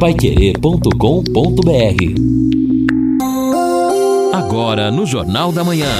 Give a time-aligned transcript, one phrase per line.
[0.00, 0.88] paiquerê.com.br
[4.32, 5.92] Agora no Jornal da Manhã.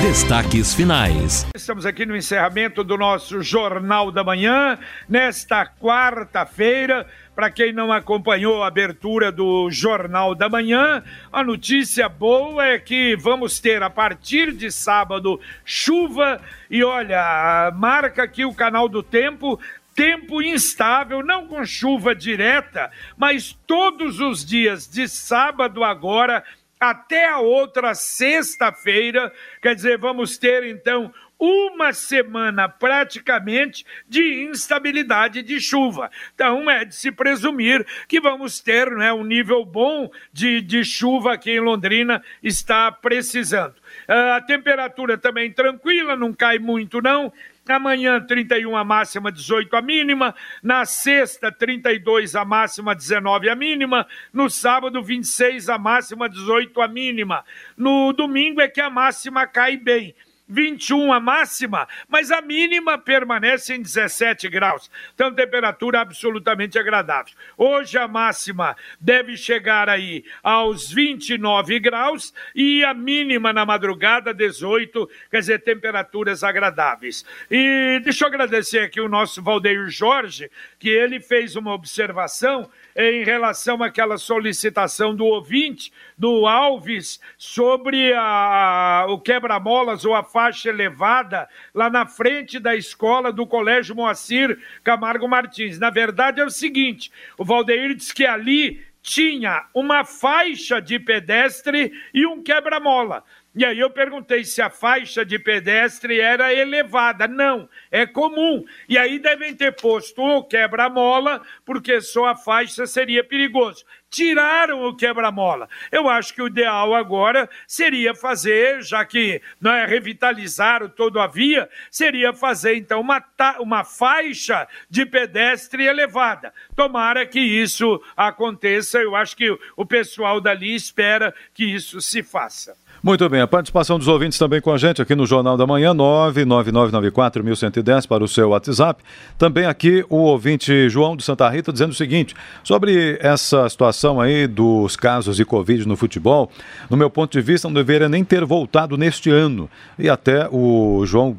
[0.00, 1.44] Destaques finais.
[1.56, 4.78] Estamos aqui no encerramento do nosso Jornal da Manhã,
[5.08, 7.04] nesta quarta-feira.
[7.34, 11.02] Para quem não acompanhou a abertura do Jornal da Manhã,
[11.32, 16.40] a notícia boa é que vamos ter a partir de sábado chuva
[16.70, 19.58] e olha, marca aqui o canal do tempo
[19.94, 26.44] tempo instável, não com chuva direta, mas todos os dias de sábado agora
[26.78, 29.32] até a outra sexta-feira.
[29.62, 36.10] Quer dizer, vamos ter então uma semana praticamente de instabilidade de chuva.
[36.34, 41.34] Então é de se presumir que vamos ter né, um nível bom de, de chuva
[41.34, 43.74] aqui em Londrina, está precisando.
[44.06, 47.32] Ah, a temperatura também tranquila, não cai muito não,
[47.66, 50.34] Amanhã, 31 a máxima, 18 a mínima.
[50.62, 54.06] Na sexta, 32 a máxima, 19 a mínima.
[54.32, 57.44] No sábado, 26 a máxima, 18 a mínima.
[57.76, 60.14] No domingo é que a máxima cai bem.
[60.46, 64.90] 21 a máxima, mas a mínima permanece em 17 graus.
[65.14, 67.34] Então, temperatura absolutamente agradável.
[67.56, 75.08] Hoje a máxima deve chegar aí aos 29 graus e a mínima na madrugada 18,
[75.30, 77.24] quer dizer, temperaturas agradáveis.
[77.50, 83.24] E deixa eu agradecer aqui o nosso Valdeir Jorge, que ele fez uma observação em
[83.24, 91.48] relação àquela solicitação do ouvinte, do Alves, sobre a, o quebra-molas ou a faixa elevada
[91.72, 95.78] lá na frente da escola do Colégio Moacir Camargo Martins.
[95.78, 101.92] Na verdade é o seguinte, o Valdeir diz que ali tinha uma faixa de pedestre
[102.12, 103.22] e um quebra-mola.
[103.56, 107.28] E aí eu perguntei se a faixa de pedestre era elevada.
[107.28, 108.64] Não, é comum.
[108.88, 113.84] E aí devem ter posto o quebra-mola, porque só a faixa seria perigoso.
[114.10, 115.68] Tiraram o quebra-mola.
[115.90, 121.28] Eu acho que o ideal agora seria fazer, já que não é revitalizar todo a
[121.28, 123.24] via, seria fazer então uma,
[123.60, 126.52] uma faixa de pedestre elevada.
[126.74, 128.98] Tomara que isso aconteça.
[128.98, 132.76] Eu acho que o pessoal dali espera que isso se faça.
[133.04, 135.94] Muito bem, a participação dos ouvintes também com a gente aqui no Jornal da Manhã,
[135.94, 139.04] 99994-1110 para o seu WhatsApp.
[139.36, 144.46] Também aqui o ouvinte João de Santa Rita dizendo o seguinte, sobre essa situação aí
[144.46, 146.50] dos casos de Covid no futebol,
[146.88, 149.68] no meu ponto de vista não deveria nem ter voltado neste ano.
[149.98, 151.36] E até o João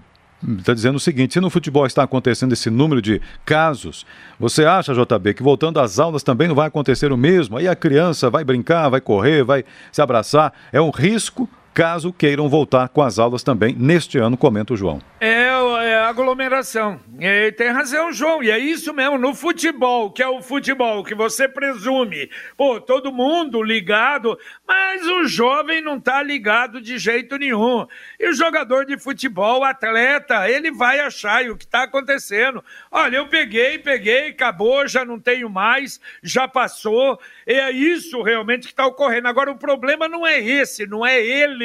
[0.59, 4.05] está dizendo o seguinte: se no futebol está acontecendo esse número de casos,
[4.39, 7.57] você acha, JB, que voltando às aulas também não vai acontecer o mesmo?
[7.57, 10.53] Aí a criança vai brincar, vai correr, vai se abraçar.
[10.71, 15.01] É um risco caso queiram voltar com as aulas também neste ano, comenta o João.
[15.19, 15.49] É,
[15.83, 17.01] é aglomeração.
[17.19, 18.41] E tem razão, João.
[18.41, 23.11] E é isso mesmo, no futebol, que é o futebol que você presume, pô, todo
[23.11, 27.85] mundo ligado, mas o jovem não tá ligado de jeito nenhum.
[28.17, 32.63] E o jogador de futebol, atleta, ele vai achar o que está acontecendo.
[32.89, 37.19] Olha, eu peguei, peguei, acabou, já não tenho mais, já passou.
[37.45, 39.27] É isso realmente que está ocorrendo.
[39.27, 41.64] Agora, o problema não é esse, não é ele.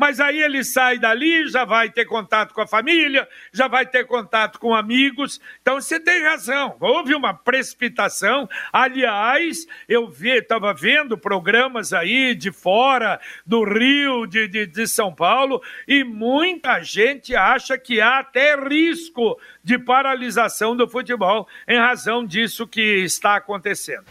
[0.00, 4.06] Mas aí ele sai dali, já vai ter contato com a família, já vai ter
[4.06, 5.38] contato com amigos.
[5.60, 8.48] Então você tem razão, houve uma precipitação.
[8.72, 15.60] Aliás, eu estava vendo programas aí de fora, do Rio, de, de, de São Paulo,
[15.86, 22.66] e muita gente acha que há até risco de paralisação do futebol em razão disso
[22.66, 24.06] que está acontecendo.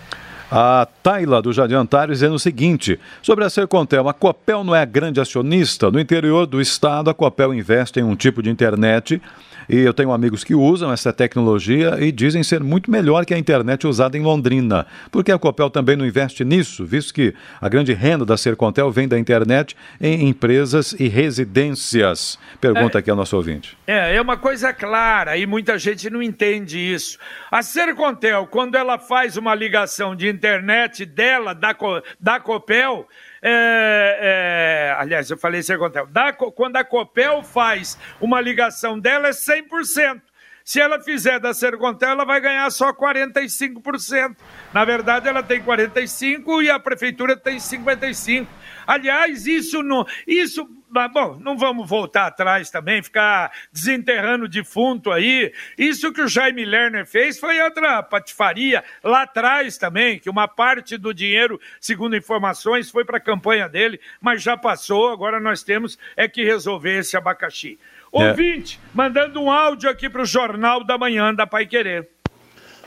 [0.51, 4.83] A Taila do Jardim Antário dizendo o seguinte: sobre a Sercontel, a Copel não é
[4.85, 5.91] grande acionista.
[5.91, 9.21] No interior do estado, a Copel investe em um tipo de internet
[9.69, 13.37] e eu tenho amigos que usam essa tecnologia e dizem ser muito melhor que a
[13.37, 14.87] internet usada em Londrina.
[15.11, 18.89] Por que a Copel também não investe nisso, visto que a grande renda da Sercontel
[18.89, 22.39] vem da internet em empresas e residências?
[22.59, 23.77] Pergunta é, aqui ao nosso ouvinte.
[23.85, 27.19] É, é uma coisa clara e muita gente não entende isso.
[27.51, 31.75] A Sercontel, quando ela faz uma ligação de internet dela, da,
[32.19, 33.07] da Copel,
[33.41, 36.07] é, é, aliás, eu falei Sercontel.
[36.07, 40.21] Da, quando a Copel faz uma ligação dela, é 100%.
[40.63, 44.35] Se ela fizer da Sercontel, ela vai ganhar só 45%.
[44.71, 48.45] Na verdade, ela tem 45% e a prefeitura tem 55%.
[48.85, 50.05] Aliás, isso não.
[50.27, 55.53] Isso mas, bom, não vamos voltar atrás também, ficar desenterrando defunto aí.
[55.77, 60.97] Isso que o Jaime Lerner fez foi outra patifaria lá atrás também, que uma parte
[60.97, 65.97] do dinheiro, segundo informações, foi para a campanha dele, mas já passou, agora nós temos
[66.17, 67.79] é que resolver esse abacaxi.
[68.11, 68.29] É.
[68.29, 72.09] Ouvinte, mandando um áudio aqui para o Jornal da Manhã da Pai Querer.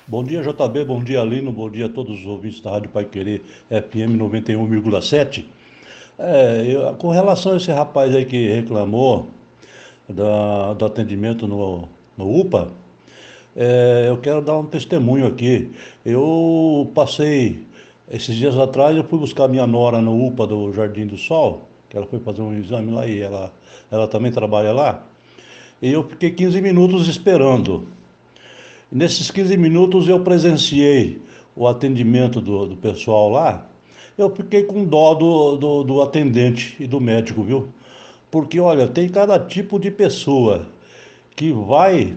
[0.06, 3.04] Bom dia, JB, bom dia, Alino, bom dia a todos os ouvintes da Rádio Pai
[3.04, 5.46] Querer FM 91,7.
[6.24, 9.26] É, eu, com relação a esse rapaz aí que reclamou
[10.08, 12.70] da, do atendimento no, no UPA,
[13.56, 15.72] é, eu quero dar um testemunho aqui.
[16.06, 17.66] Eu passei,
[18.08, 21.96] esses dias atrás, eu fui buscar minha nora no UPA do Jardim do Sol, que
[21.96, 23.52] ela foi fazer um exame lá e ela,
[23.90, 25.04] ela também trabalha lá.
[25.82, 27.84] E eu fiquei 15 minutos esperando.
[28.92, 31.20] Nesses 15 minutos eu presenciei
[31.56, 33.71] o atendimento do, do pessoal lá.
[34.22, 37.68] Eu fiquei com dó do, do, do atendente e do médico, viu?
[38.30, 40.68] Porque, olha, tem cada tipo de pessoa
[41.34, 42.16] que vai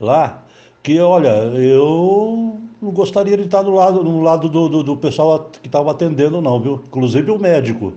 [0.00, 0.44] lá
[0.82, 5.50] que, olha, eu não gostaria de estar do lado, no lado do, do, do pessoal
[5.60, 6.82] que estava atendendo, não, viu?
[6.86, 7.94] Inclusive o médico.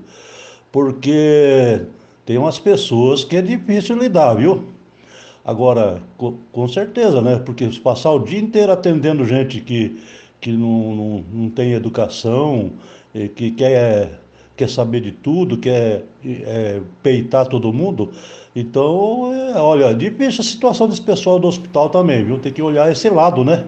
[0.71, 1.81] Porque
[2.25, 4.65] tem umas pessoas que é difícil lidar, viu?
[5.43, 7.39] Agora, com, com certeza, né?
[7.39, 10.01] Porque se passar o dia inteiro atendendo gente que,
[10.39, 12.73] que não, não, não tem educação,
[13.35, 14.19] que quer,
[14.55, 18.11] quer saber de tudo, quer é, peitar todo mundo,
[18.55, 22.39] então, é, olha, difícil a situação desse pessoal do hospital também, viu?
[22.39, 23.65] Tem que olhar esse lado, né?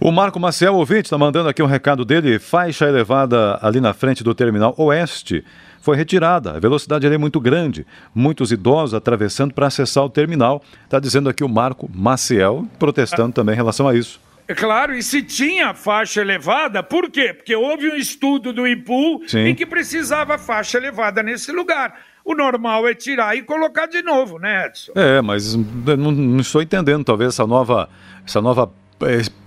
[0.00, 2.40] O Marco Maciel, ouvinte, está mandando aqui um recado dele.
[2.40, 5.44] Faixa elevada ali na frente do terminal oeste
[5.80, 6.56] foi retirada.
[6.56, 7.86] A velocidade é muito grande.
[8.12, 10.60] Muitos idosos atravessando para acessar o terminal.
[10.84, 14.20] Está dizendo aqui o Marco Maciel, protestando também em relação a isso.
[14.48, 17.32] É claro, e se tinha faixa elevada, por quê?
[17.32, 19.46] Porque houve um estudo do IPU Sim.
[19.46, 21.94] em que precisava faixa elevada nesse lugar.
[22.24, 24.92] O normal é tirar e colocar de novo, né, Edson?
[24.94, 27.88] É, mas não, não estou entendendo, talvez, essa nova,
[28.24, 28.72] essa nova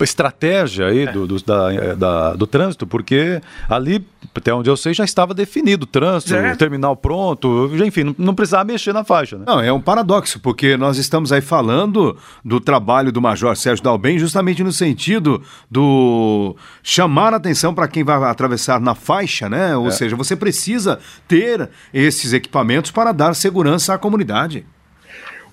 [0.02, 4.94] estratégia aí do, do, da, é, da, do trânsito, porque ali, até onde eu sei,
[4.94, 6.54] já estava definido o trânsito, é.
[6.54, 9.38] o terminal pronto, enfim, não, não, precisava mexer na faixa.
[9.38, 9.46] Né?
[9.48, 14.20] Não, é um paradoxo, porque nós estamos aí falando do trabalho do Major Sérgio Dalben
[14.20, 19.76] justamente no sentido do chamar a atenção para quem vai atravessar na faixa, né?
[19.76, 19.92] Ou é.
[19.92, 24.66] seja, você precisa ter esses equipamentos para dar segurança à comunidade.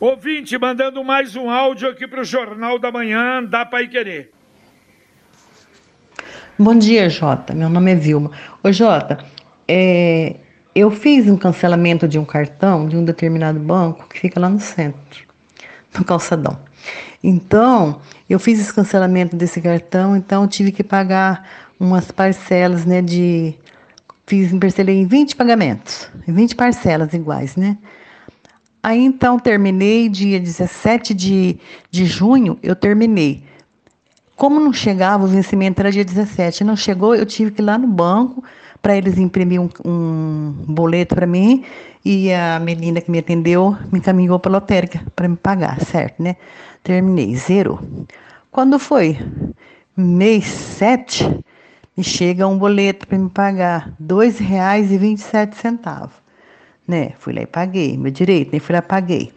[0.02, 4.32] Ouvinte, mandando mais um áudio aqui para o Jornal da Manhã, dá para querer.
[6.58, 7.54] Bom dia, Jota.
[7.54, 8.32] Meu nome é Vilma.
[8.64, 9.24] Ô, Jota,
[9.68, 10.34] é,
[10.74, 14.58] eu fiz um cancelamento de um cartão de um determinado banco que fica lá no
[14.58, 15.24] centro,
[15.96, 16.58] no calçadão.
[17.22, 23.54] Então, eu fiz esse cancelamento desse cartão, então tive que pagar umas parcelas, né, de...
[24.26, 27.78] Fiz, parcelei em 20 pagamentos, 20 parcelas iguais, né?
[28.82, 31.58] Aí então terminei dia 17 de,
[31.90, 33.44] de junho, eu terminei.
[34.34, 37.78] Como não chegava, o vencimento era dia 17, não chegou, eu tive que ir lá
[37.78, 38.42] no banco
[38.80, 41.64] para eles imprimir um, um boleto para mim
[42.04, 46.20] e a menina que me atendeu me encaminhou para a lotérica para me pagar, certo,
[46.20, 46.34] né?
[46.82, 47.78] Terminei, zero.
[48.50, 49.16] Quando foi
[49.96, 51.44] mês 7,
[51.96, 56.21] me chega um boleto para me pagar R$ 2,27,
[56.86, 57.12] né?
[57.18, 58.58] Fui lá e paguei, meu direito, né?
[58.58, 59.32] Fui lá e paguei.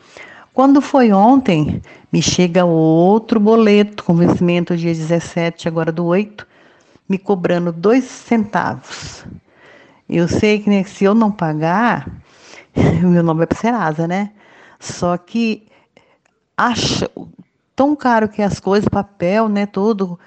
[0.54, 6.48] Quando foi ontem, me chega outro boleto com vencimento dia 17, agora do 8,
[7.10, 9.25] me cobrando dois centavos.
[10.08, 12.10] Eu sei que né, se eu não pagar,
[13.04, 14.32] meu nome é para Serasa, né?
[14.80, 15.68] Só que
[16.56, 17.10] acho
[17.75, 20.18] tão caro que as coisas, papel, né, tudo,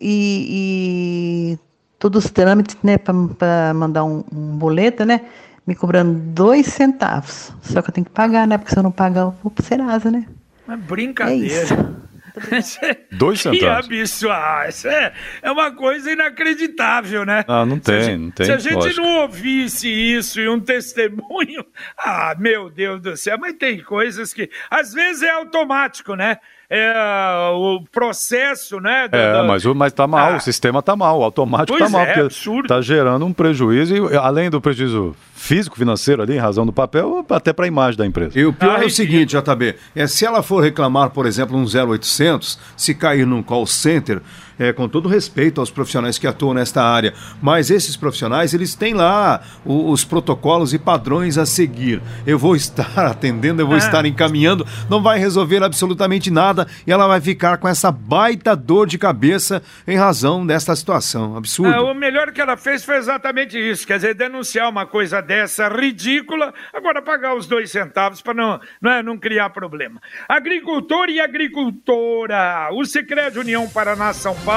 [0.00, 1.58] e, e
[1.98, 5.22] todos os trâmites, né, para mandar um, um boleto, né,
[5.66, 7.52] me cobrando dois centavos.
[7.62, 9.64] Só que eu tenho que pagar, né, porque se eu não pagar, eu vou pro
[9.64, 10.26] Serasa, né?
[10.68, 12.02] É brincadeira.
[12.34, 13.86] É Dois centavos.
[13.88, 14.68] Que absurdo.
[14.68, 17.44] Isso é, é uma coisa inacreditável, né?
[17.46, 18.46] Ah, não tem, se não tem.
[18.46, 19.02] Se a gente lógico.
[19.02, 21.62] não ouvisse isso e um testemunho,
[21.98, 26.38] ah, meu Deus do céu, mas tem coisas que às vezes é automático, né?
[26.74, 29.06] É, o processo, né?
[29.06, 30.36] do- É, do- mas, o- mas tá mal, Ah.
[30.36, 32.66] o sistema tá mal, o automático Pois tá mal, é, porque absurdo.
[32.68, 37.26] tá gerando um prejuízo, e, além do prejuízo físico, financeiro ali, em razão do papel,
[37.28, 38.38] até para a imagem da empresa.
[38.38, 41.56] E o pior Ah, é o seguinte, JB, é, se ela for reclamar, por exemplo,
[41.58, 44.22] um 0800, se cair num call center,
[44.62, 48.94] é, com todo respeito aos profissionais que atuam nesta área, mas esses profissionais, eles têm
[48.94, 52.00] lá o- os protocolos e padrões a seguir.
[52.26, 53.78] Eu vou estar atendendo, eu vou Ah.
[53.78, 58.86] estar encaminhando, não vai resolver absolutamente nada e ela vai ficar com essa baita dor
[58.86, 61.36] de cabeça em razão desta situação.
[61.36, 61.74] Absurdo.
[61.74, 65.68] Ah, o melhor que ela fez foi exatamente isso, quer dizer, denunciar uma coisa dessa
[65.68, 70.00] ridícula, agora pagar os dois centavos para não, não, é, não criar problema.
[70.28, 74.51] Agricultor e agricultora, o Sicredi União Paraná São Paulo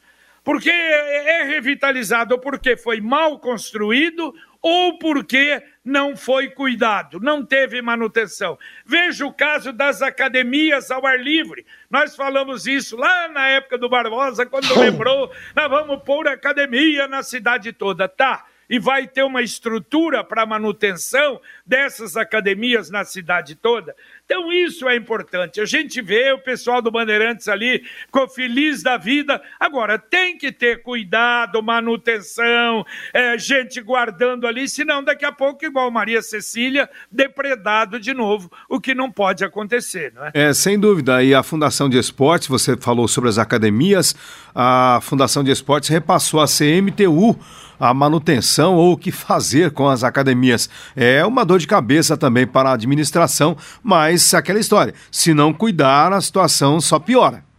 [0.44, 8.58] Porque é revitalizado porque foi mal construído ou porque não foi cuidado, não teve manutenção.
[8.86, 11.66] Veja o caso das academias ao ar livre.
[11.90, 17.24] Nós falamos isso lá na época do Barbosa, quando lembrou, nós vamos pôr academia na
[17.24, 18.08] cidade toda.
[18.08, 23.96] Tá, e vai ter uma estrutura para manutenção dessas academias na cidade toda.
[24.26, 25.60] Então, isso é importante.
[25.60, 29.42] A gente vê o pessoal do Bandeirantes ali ficou feliz da vida.
[29.60, 35.92] Agora, tem que ter cuidado, manutenção, é, gente guardando ali, senão daqui a pouco, igual
[35.92, 40.32] Maria Cecília, depredado de novo, o que não pode acontecer, não é?
[40.34, 41.22] É, sem dúvida.
[41.22, 44.16] E a Fundação de Esportes, você falou sobre as academias,
[44.56, 47.38] a Fundação de Esportes repassou a CMTU
[47.82, 50.70] a manutenção ou o que fazer com as academias.
[50.96, 56.14] É uma dor de cabeça também para a administração, mas aquela história, se não cuidar,
[56.14, 57.51] a situação só piora.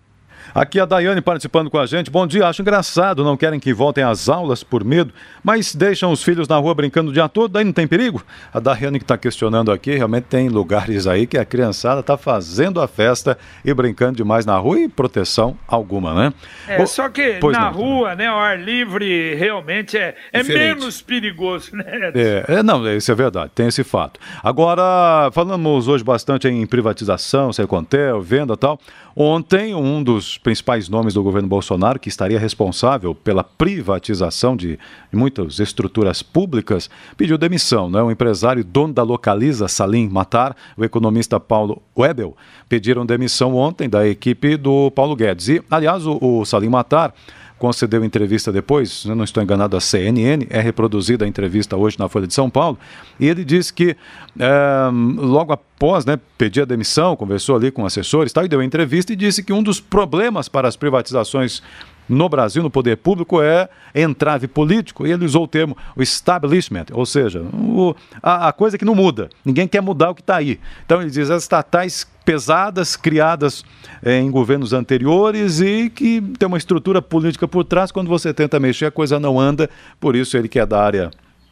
[0.55, 2.11] Aqui a Daiane participando com a gente.
[2.11, 5.11] Bom dia, acho engraçado, não querem que voltem às aulas por medo,
[5.43, 8.23] mas deixam os filhos na rua brincando o dia todo, daí não tem perigo?
[8.53, 12.83] A Daiane que está questionando aqui, realmente tem lugares aí que a criançada está fazendo
[12.83, 16.35] a festa e brincando demais na rua e proteção alguma, né?
[16.69, 21.75] É, só que na não, rua, né, o ar livre realmente é, é menos perigoso,
[21.75, 22.13] né?
[22.15, 24.21] É, é, não, isso é verdade, tem esse fato.
[24.43, 28.79] Agora, falamos hoje bastante em privatização, Secontel, venda e tal.
[29.17, 34.79] Ontem, um dos principais nomes do governo Bolsonaro, que estaria responsável pela privatização de
[35.13, 37.89] muitas estruturas públicas, pediu demissão.
[37.89, 38.03] Né?
[38.03, 42.37] O empresário dono da Localiza, Salim Matar, o economista Paulo Webel,
[42.69, 45.49] pediram demissão ontem da equipe do Paulo Guedes.
[45.49, 47.15] E, aliás, o, o Salim Matar
[47.63, 52.09] concedeu entrevista depois, se não estou enganado, a CNN, é reproduzida a entrevista hoje na
[52.09, 52.77] Folha de São Paulo,
[53.21, 53.97] e ele disse que
[54.37, 59.13] é, logo após né, pedir a demissão, conversou ali com assessores tal, e deu entrevista
[59.13, 61.63] e disse que um dos problemas para as privatizações
[62.09, 66.87] no Brasil, no poder público, é entrave político, e ele usou o termo o establishment,
[66.93, 69.29] ou seja, o, a, a, coisa que não muda.
[69.45, 70.59] Ninguém quer mudar o que está aí.
[70.85, 73.65] Então ele diz as estatais pesadas, criadas
[74.03, 78.61] eh, em governos anteriores e que tem uma estrutura política por trás, quando você tenta
[78.61, 79.69] mexer, a coisa não anda,
[79.99, 81.11] por isso ele que é da área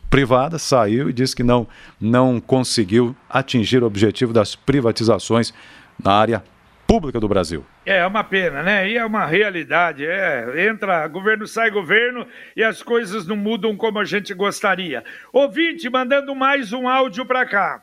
[0.09, 1.67] privada, saiu e disse que não,
[2.01, 5.55] não conseguiu atingir o objetivo das privatizações
[6.03, 6.43] na área
[6.91, 7.65] pública do Brasil.
[7.87, 8.91] É, é uma pena, né?
[8.91, 10.05] E é uma realidade.
[10.05, 15.05] É, entra governo, sai governo e as coisas não mudam como a gente gostaria.
[15.33, 17.81] Ouvinte, mandando mais um áudio para cá.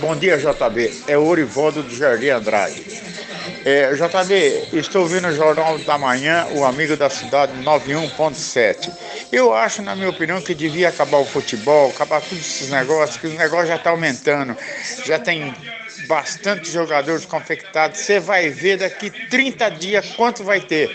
[0.00, 1.04] Bom dia, JB.
[1.06, 2.82] É o Orivaldo do Jardim Andrade.
[3.64, 8.90] É, JB, estou ouvindo o Jornal da Manhã, o Amigo da Cidade 91.7.
[9.30, 13.28] Eu acho, na minha opinião, que devia acabar o futebol, acabar todos esses negócios, que
[13.28, 14.56] o negócio já está aumentando.
[15.04, 15.54] Já tem
[16.08, 18.00] bastante jogadores confectados.
[18.00, 20.90] Você vai ver daqui 30 dias quanto vai ter.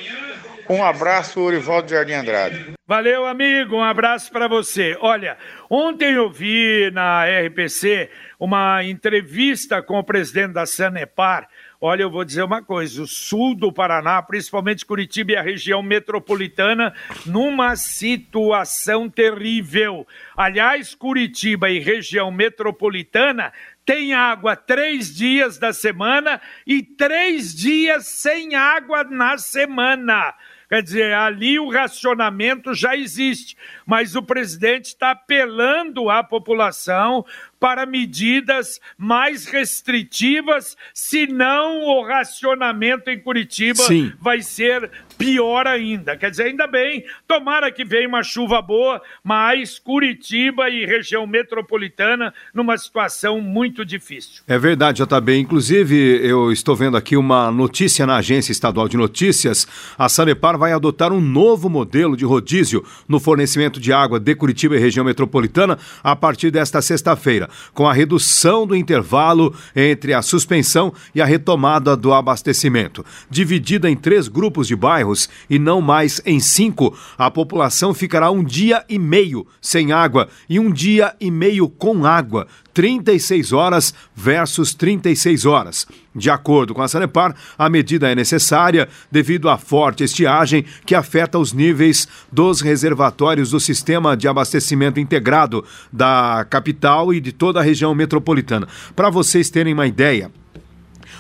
[0.70, 2.74] Um abraço, Orivaldo Jardim Andrade.
[2.86, 3.78] Valeu, amigo.
[3.78, 4.98] Um abraço para você.
[5.00, 5.38] Olha,
[5.70, 11.48] ontem eu vi na RPC uma entrevista com o presidente da Sanepar.
[11.80, 15.84] Olha, eu vou dizer uma coisa: o sul do Paraná, principalmente Curitiba e a região
[15.84, 16.94] metropolitana,
[17.26, 20.08] numa situação terrível.
[20.36, 23.52] Aliás, Curitiba e região metropolitana
[23.86, 30.34] tem água três dias da semana e três dias sem água na semana.
[30.70, 37.24] Quer dizer, ali o racionamento já existe, mas o presidente está apelando à população
[37.64, 44.12] para medidas mais restritivas, senão o racionamento em Curitiba Sim.
[44.20, 46.18] vai ser pior ainda.
[46.18, 52.34] Quer dizer, ainda bem, tomara que venha uma chuva boa, mas Curitiba e região metropolitana
[52.54, 54.44] numa situação muito difícil.
[54.46, 55.38] É verdade, JB.
[55.38, 59.66] Inclusive, eu estou vendo aqui uma notícia na Agência Estadual de Notícias.
[59.98, 64.76] A Sanepar vai adotar um novo modelo de rodízio no fornecimento de água de Curitiba
[64.76, 70.94] e região metropolitana a partir desta sexta-feira com a redução do intervalo entre a suspensão
[71.14, 73.06] e a retomada do abastecimento.
[73.30, 78.44] Dividida em três grupos de bairros e não mais em cinco, a população ficará um
[78.44, 84.74] dia e meio sem água e um dia e meio com água, 36 horas versus
[84.74, 85.88] 36 horas.
[86.16, 91.40] De acordo com a Sanepar, a medida é necessária devido à forte estiagem que afeta
[91.40, 97.64] os níveis dos reservatórios do sistema de abastecimento integrado da capital e de toda a
[97.64, 98.68] região metropolitana.
[98.96, 100.32] Para vocês terem uma ideia,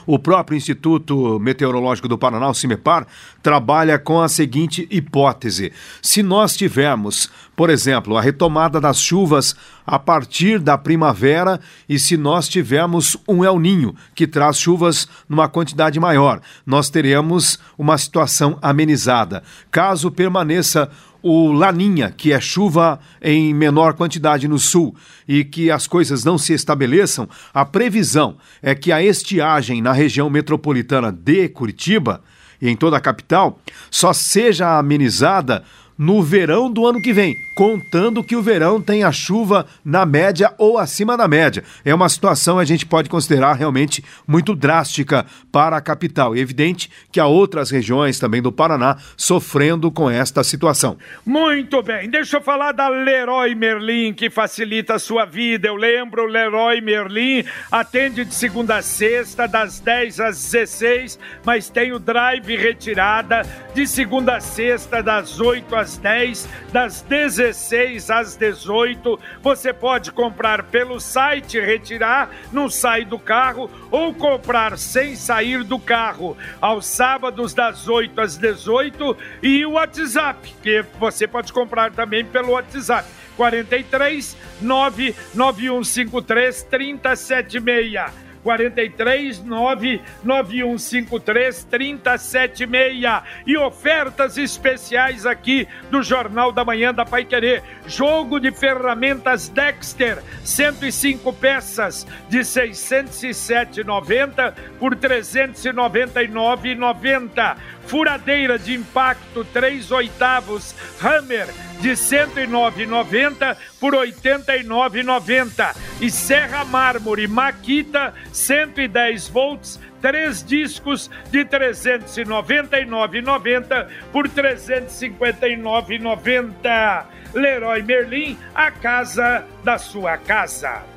[0.05, 3.07] o próprio Instituto Meteorológico do Paraná, o CIMEPAR,
[3.41, 9.99] trabalha com a seguinte hipótese: se nós tivermos, por exemplo, a retomada das chuvas a
[9.99, 15.99] partir da primavera e se nós tivermos um El Ninho, que traz chuvas numa quantidade
[15.99, 19.43] maior, nós teremos uma situação amenizada.
[19.69, 20.89] Caso permaneça
[21.23, 24.93] o Laninha, que é chuva em menor quantidade no sul,
[25.25, 30.29] e que as coisas não se estabeleçam, a previsão é que a estiagem na região
[30.29, 32.21] metropolitana de Curitiba
[32.61, 33.59] e em toda a capital
[33.89, 35.63] só seja amenizada
[35.97, 40.77] no verão do ano que vem, contando que o verão tenha chuva na média ou
[40.77, 41.63] acima da média.
[41.85, 46.35] É uma situação a gente pode considerar realmente muito drástica para a capital.
[46.35, 50.97] É evidente que há outras regiões também do Paraná sofrendo com esta situação.
[51.25, 55.67] Muito bem, deixa eu falar da Leroy Merlin, que facilita a sua vida.
[55.67, 61.91] Eu lembro, Leroy Merlin atende de segunda a sexta, das 10 às 16, mas tem
[61.91, 68.35] o drive retirada de segunda a sexta, das 8 às às 10, das 16 às
[68.35, 69.19] 18.
[69.41, 75.77] Você pode comprar pelo site, retirar, não sai do carro, ou comprar sem sair do
[75.77, 82.25] carro, aos sábados das 8 às 18 e o WhatsApp, que você pode comprar também
[82.25, 83.07] pelo WhatsApp.
[83.35, 88.22] 43 99153 3076.
[88.43, 97.63] 43 99153 3076 e ofertas especiais aqui do Jornal da Manhã da Pai Querer.
[97.87, 107.57] Jogo de ferramentas Dexter, 105 peças de 607,90 por 399,90.
[107.85, 111.47] Furadeira de impacto 3 oitavos Hammer
[111.83, 124.29] de 109,90 por 89,90 e Serra Mármore Maquita 110 volts três discos de 399,90 por
[124.29, 127.05] 359,90.
[127.33, 130.92] Leroy Merlin, a casa da sua casa.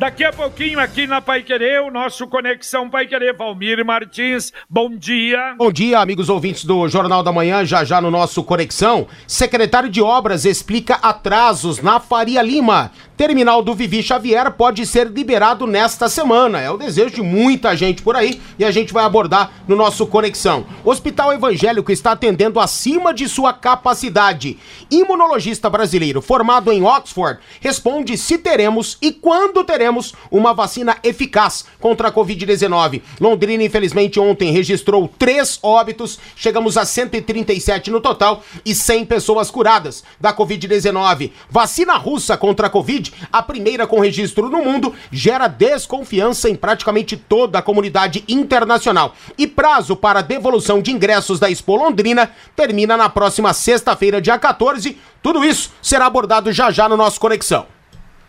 [0.00, 4.50] Daqui a pouquinho aqui na Pai Querer, o nosso Conexão Pai Querer, Valmir Martins.
[4.66, 5.54] Bom dia.
[5.58, 9.06] Bom dia, amigos ouvintes do Jornal da Manhã, já já no nosso Conexão.
[9.26, 12.90] Secretário de Obras explica atrasos na Faria Lima.
[13.20, 16.58] Terminal do Vivi Xavier pode ser liberado nesta semana.
[16.58, 20.06] É o desejo de muita gente por aí e a gente vai abordar no nosso
[20.06, 20.64] Conexão.
[20.82, 24.56] Hospital Evangélico está atendendo acima de sua capacidade.
[24.90, 32.08] Imunologista brasileiro formado em Oxford responde se teremos e quando teremos uma vacina eficaz contra
[32.08, 33.02] a Covid-19.
[33.20, 40.02] Londrina, infelizmente, ontem registrou três óbitos, chegamos a 137 no total e 100 pessoas curadas
[40.18, 41.32] da Covid-19.
[41.50, 47.16] Vacina russa contra a Covid a primeira com registro no mundo, gera desconfiança em praticamente
[47.16, 49.14] toda a comunidade internacional.
[49.36, 54.98] E prazo para devolução de ingressos da Expo Londrina termina na próxima sexta-feira, dia 14.
[55.22, 57.79] Tudo isso será abordado já já no nosso Conexão.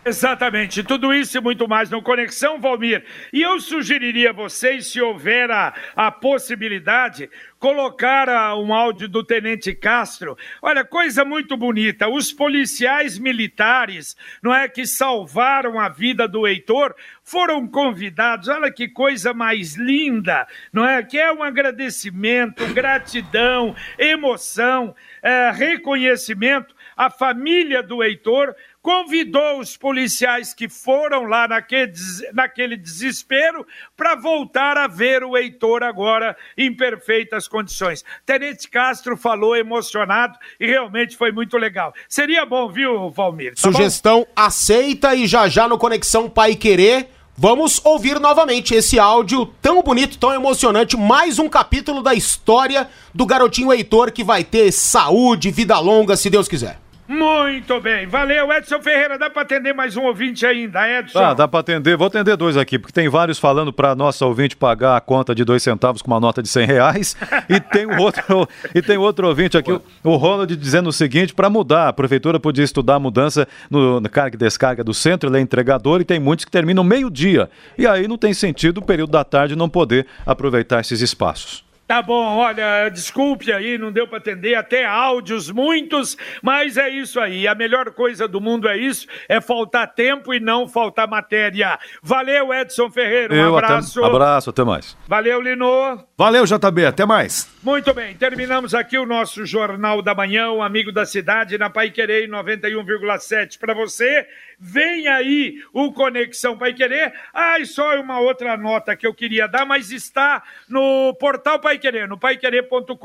[0.04, 3.04] Exatamente, tudo isso e muito mais no Conexão Valmir.
[3.32, 9.22] E eu sugeriria a vocês, se houver a, a possibilidade, colocar a, um áudio do
[9.22, 10.36] Tenente Castro.
[10.60, 12.08] Olha, coisa muito bonita.
[12.08, 18.48] Os policiais militares, não é, que salvaram a vida do Heitor, foram convidados.
[18.48, 21.00] Olha que coisa mais linda, não é?
[21.04, 26.74] Que é um agradecimento, gratidão, emoção, é, reconhecimento.
[26.96, 33.64] A família do Heitor convidou os policiais que foram lá naquele, desespero
[33.96, 38.04] para voltar a ver o Heitor agora em perfeitas condições.
[38.26, 41.94] Tenente Castro falou emocionado e realmente foi muito legal.
[42.08, 43.54] Seria bom, viu, Valmir?
[43.54, 44.26] Tá Sugestão bom?
[44.34, 47.08] aceita e já já no Conexão Pai Querer.
[47.34, 53.24] Vamos ouvir novamente esse áudio tão bonito, tão emocionante, mais um capítulo da história do
[53.24, 56.81] garotinho Heitor que vai ter saúde, vida longa, se Deus quiser.
[57.08, 59.18] Muito bem, valeu, Edson Ferreira.
[59.18, 61.18] Dá para atender mais um ouvinte ainda, Edson?
[61.18, 61.96] Ah, dá para atender.
[61.96, 65.44] Vou atender dois aqui, porque tem vários falando para nossa ouvinte pagar a conta de
[65.44, 67.16] dois centavos com uma nota de cem reais.
[67.48, 69.72] e tem outro, e tem outro ouvinte aqui,
[70.04, 74.08] o Ronald, dizendo o seguinte: para mudar, a prefeitura podia estudar a mudança no, na
[74.08, 77.50] carga e descarga do centro, ele é entregador e tem muitos que terminam meio-dia.
[77.76, 81.71] E aí não tem sentido o período da tarde não poder aproveitar esses espaços.
[81.86, 87.20] Tá bom, olha, desculpe aí, não deu para atender, até áudios muitos, mas é isso
[87.20, 87.46] aí.
[87.46, 91.78] A melhor coisa do mundo é isso, é faltar tempo e não faltar matéria.
[92.02, 94.00] Valeu, Edson Ferreira, um Eu, abraço.
[94.00, 94.96] Até, abraço, até mais.
[95.06, 96.02] Valeu, Lino.
[96.16, 97.50] Valeu, JB, até mais.
[97.62, 101.90] Muito bem, terminamos aqui o nosso Jornal da Manhã, o Amigo da Cidade, na Pai
[101.90, 104.26] Querer 91,7 para você.
[104.64, 107.12] Vem aí o Conexão Pai Querer.
[107.58, 112.06] E só uma outra nota que eu queria dar, mas está no portal Pai Querer,
[112.06, 112.96] no paiquerer.com.br.